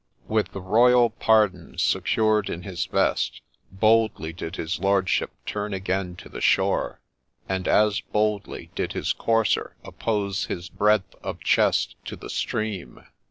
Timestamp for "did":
4.33-4.55, 8.73-8.93